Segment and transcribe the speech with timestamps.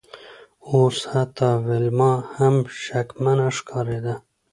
[0.71, 2.55] اوس حتی ویلما هم
[2.85, 4.13] شکمنه ښکاریده